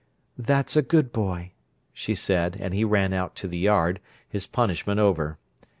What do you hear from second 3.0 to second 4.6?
out to the yard, his